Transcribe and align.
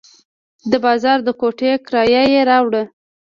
د 0.71 0.73
بازار 0.85 1.17
د 1.23 1.29
کوټې 1.39 1.71
کرایه 1.85 2.21
یې 2.33 2.41
راوړه. 2.49 2.83